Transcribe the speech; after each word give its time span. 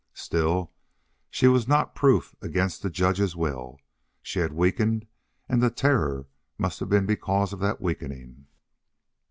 Still 0.15 0.71
she 1.29 1.47
was 1.47 1.67
not 1.67 1.93
proof 1.93 2.33
against 2.41 2.81
the 2.81 2.89
judge's 2.89 3.35
will. 3.35 3.77
She 4.23 4.39
had 4.39 4.51
weakened, 4.51 5.05
and 5.47 5.61
the 5.61 5.69
terror 5.69 6.25
must 6.57 6.79
have 6.79 6.89
been 6.89 7.05
because 7.05 7.53
of 7.53 7.59
that 7.59 7.79
weakening. 7.79 8.47